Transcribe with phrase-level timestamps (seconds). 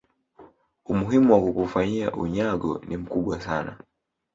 [0.91, 3.77] umuhimu wa kukufanyia unyago ni mkubwa sana